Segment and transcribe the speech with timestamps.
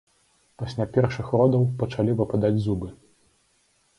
[0.61, 2.87] Пасля першых родаў пачалі выпадаць зубы.